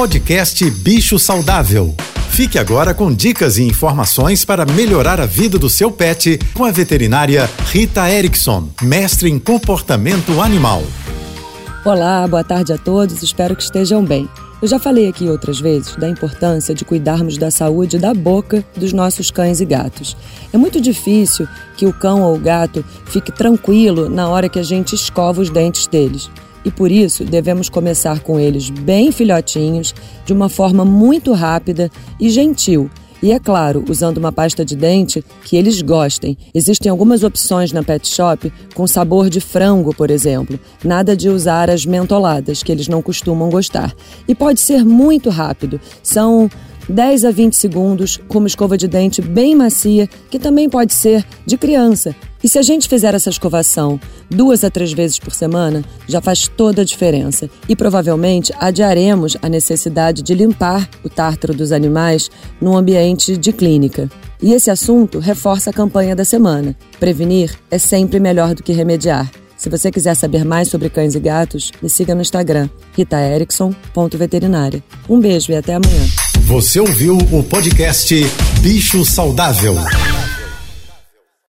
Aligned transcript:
Podcast 0.00 0.64
Bicho 0.70 1.18
Saudável. 1.18 1.94
Fique 2.30 2.58
agora 2.58 2.94
com 2.94 3.12
dicas 3.12 3.58
e 3.58 3.64
informações 3.64 4.46
para 4.46 4.64
melhorar 4.64 5.20
a 5.20 5.26
vida 5.26 5.58
do 5.58 5.68
seu 5.68 5.92
pet 5.92 6.38
com 6.54 6.64
a 6.64 6.70
veterinária 6.70 7.46
Rita 7.66 8.10
Erickson, 8.10 8.70
mestre 8.80 9.28
em 9.28 9.38
comportamento 9.38 10.40
animal. 10.40 10.82
Olá, 11.84 12.26
boa 12.26 12.42
tarde 12.42 12.72
a 12.72 12.78
todos, 12.78 13.22
espero 13.22 13.54
que 13.54 13.62
estejam 13.62 14.02
bem. 14.02 14.26
Eu 14.62 14.68
já 14.68 14.78
falei 14.78 15.06
aqui 15.06 15.28
outras 15.28 15.60
vezes 15.60 15.94
da 15.96 16.08
importância 16.08 16.74
de 16.74 16.82
cuidarmos 16.82 17.36
da 17.36 17.50
saúde 17.50 17.98
da 17.98 18.14
boca 18.14 18.64
dos 18.74 18.94
nossos 18.94 19.30
cães 19.30 19.60
e 19.60 19.66
gatos. 19.66 20.16
É 20.50 20.56
muito 20.56 20.80
difícil 20.80 21.46
que 21.76 21.84
o 21.84 21.92
cão 21.92 22.22
ou 22.22 22.36
o 22.36 22.40
gato 22.40 22.82
fique 23.04 23.30
tranquilo 23.30 24.08
na 24.08 24.30
hora 24.30 24.48
que 24.48 24.58
a 24.58 24.62
gente 24.62 24.94
escova 24.94 25.42
os 25.42 25.50
dentes 25.50 25.86
deles. 25.86 26.30
E 26.64 26.70
por 26.70 26.90
isso 26.90 27.24
devemos 27.24 27.68
começar 27.68 28.20
com 28.20 28.38
eles 28.38 28.70
bem 28.70 29.10
filhotinhos, 29.12 29.94
de 30.24 30.32
uma 30.32 30.48
forma 30.48 30.84
muito 30.84 31.32
rápida 31.32 31.90
e 32.18 32.28
gentil, 32.30 32.90
e 33.22 33.32
é 33.32 33.38
claro, 33.38 33.84
usando 33.88 34.16
uma 34.16 34.32
pasta 34.32 34.64
de 34.64 34.74
dente 34.74 35.22
que 35.44 35.56
eles 35.56 35.82
gostem. 35.82 36.38
Existem 36.54 36.90
algumas 36.90 37.22
opções 37.22 37.70
na 37.70 37.82
pet 37.82 38.08
shop 38.08 38.50
com 38.74 38.86
sabor 38.86 39.28
de 39.28 39.40
frango, 39.40 39.94
por 39.94 40.10
exemplo. 40.10 40.58
Nada 40.82 41.14
de 41.14 41.28
usar 41.28 41.68
as 41.68 41.84
mentoladas, 41.84 42.62
que 42.62 42.72
eles 42.72 42.88
não 42.88 43.02
costumam 43.02 43.50
gostar. 43.50 43.94
E 44.26 44.34
pode 44.34 44.60
ser 44.60 44.86
muito 44.86 45.28
rápido. 45.28 45.78
São 46.02 46.48
10 46.88 47.26
a 47.26 47.30
20 47.30 47.54
segundos 47.54 48.18
com 48.26 48.38
uma 48.38 48.48
escova 48.48 48.78
de 48.78 48.88
dente 48.88 49.20
bem 49.20 49.54
macia, 49.54 50.08
que 50.30 50.38
também 50.38 50.70
pode 50.70 50.94
ser 50.94 51.24
de 51.44 51.58
criança. 51.58 52.16
E 52.42 52.48
se 52.48 52.58
a 52.58 52.62
gente 52.62 52.88
fizer 52.88 53.14
essa 53.14 53.30
escovação 53.30 54.00
duas 54.28 54.64
a 54.64 54.70
três 54.70 54.92
vezes 54.92 55.18
por 55.18 55.34
semana, 55.34 55.84
já 56.06 56.20
faz 56.20 56.48
toda 56.48 56.82
a 56.82 56.84
diferença. 56.84 57.50
E 57.68 57.76
provavelmente 57.76 58.52
adiaremos 58.58 59.36
a 59.42 59.48
necessidade 59.48 60.22
de 60.22 60.34
limpar 60.34 60.88
o 61.04 61.08
tártaro 61.08 61.54
dos 61.54 61.72
animais 61.72 62.30
num 62.60 62.76
ambiente 62.76 63.36
de 63.36 63.52
clínica. 63.52 64.08
E 64.42 64.52
esse 64.52 64.70
assunto 64.70 65.18
reforça 65.18 65.70
a 65.70 65.72
campanha 65.72 66.16
da 66.16 66.24
semana. 66.24 66.74
Prevenir 66.98 67.54
é 67.70 67.78
sempre 67.78 68.18
melhor 68.18 68.54
do 68.54 68.62
que 68.62 68.72
remediar. 68.72 69.30
Se 69.60 69.68
você 69.68 69.90
quiser 69.90 70.14
saber 70.14 70.42
mais 70.42 70.68
sobre 70.68 70.88
cães 70.88 71.14
e 71.14 71.20
gatos, 71.20 71.70
me 71.82 71.90
siga 71.90 72.14
no 72.14 72.22
Instagram, 72.22 72.70
ritaerickson.veterinária. 72.96 74.82
Um 75.06 75.20
beijo 75.20 75.52
e 75.52 75.56
até 75.56 75.74
amanhã. 75.74 76.06
Você 76.46 76.80
ouviu 76.80 77.18
o 77.30 77.42
podcast 77.42 78.14
Bicho 78.62 79.04
Saudável. 79.04 79.74